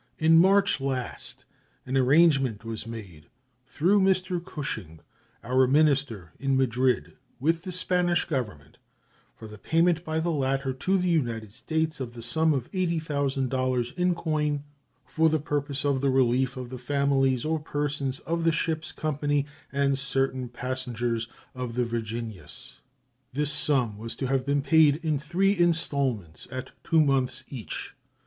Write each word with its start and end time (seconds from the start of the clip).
In 0.17 0.35
March 0.39 0.79
last 0.81 1.45
an 1.85 1.95
arrangement 1.95 2.65
was 2.65 2.87
made, 2.87 3.27
through 3.67 3.99
Mr. 4.01 4.43
Cushing, 4.43 4.99
our 5.43 5.67
minister 5.67 6.33
in 6.39 6.57
Madrid, 6.57 7.17
with 7.39 7.61
the 7.61 7.71
Spanish 7.71 8.25
Government 8.25 8.79
for 9.35 9.47
the 9.47 9.59
payment 9.59 10.03
by 10.03 10.19
the 10.19 10.31
latter 10.31 10.73
to 10.73 10.97
the 10.97 11.07
United 11.07 11.53
States 11.53 11.99
of 11.99 12.15
the 12.15 12.23
sum 12.23 12.51
of 12.51 12.71
$80,000 12.71 13.93
in 13.93 14.15
coin, 14.15 14.63
for 15.05 15.29
the 15.29 15.37
purpose 15.37 15.85
of 15.85 16.01
the 16.01 16.09
relief 16.09 16.57
of 16.57 16.71
the 16.71 16.79
families 16.79 17.45
or 17.45 17.59
persons 17.59 18.17
of 18.21 18.43
the 18.43 18.51
ship's 18.51 18.91
company 18.91 19.45
and 19.71 19.99
certain 19.99 20.49
passengers 20.49 21.27
of 21.53 21.75
the 21.75 21.85
Virginius. 21.85 22.79
This 23.33 23.51
sum 23.53 23.99
was 23.99 24.15
to 24.15 24.25
have 24.25 24.47
been 24.47 24.63
paid 24.63 24.95
in 25.05 25.19
three 25.19 25.55
installments 25.55 26.47
at 26.49 26.71
two 26.83 27.01
months 27.05 27.43
each. 27.49 27.93